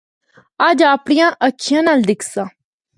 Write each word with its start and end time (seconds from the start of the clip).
اجّ 0.67 0.79
اپنڑیا 0.93 1.27
اکھّیاں 1.47 1.83
نال 1.85 1.99
دِکھساں۔ 2.09 2.47